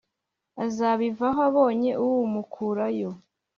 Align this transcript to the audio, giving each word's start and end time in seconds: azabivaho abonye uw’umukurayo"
azabivaho 0.65 1.39
abonye 1.49 1.91
uw’umukurayo" 2.03 3.09